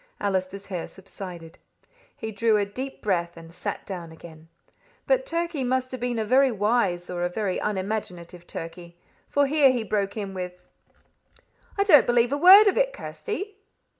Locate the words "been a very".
5.99-6.51